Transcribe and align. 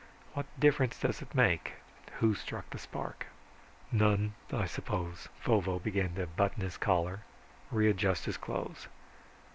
"What 0.33 0.47
difference 0.59 0.97
does 0.99 1.21
it 1.21 1.35
make, 1.35 1.73
who 2.13 2.33
struck 2.33 2.67
the 2.71 2.79
spark?" 2.79 3.27
"None, 3.91 4.33
I 4.51 4.65
suppose." 4.65 5.29
Vovo 5.43 5.77
began 5.77 6.15
to 6.15 6.25
button 6.25 6.63
his 6.63 6.75
collar, 6.77 7.19
readjust 7.69 8.25
his 8.25 8.37
clothes. 8.37 8.87